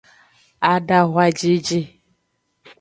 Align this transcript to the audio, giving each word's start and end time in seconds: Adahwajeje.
Adahwajeje. 0.73 1.79